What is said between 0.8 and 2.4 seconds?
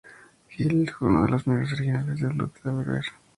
es uno de los miembros originales de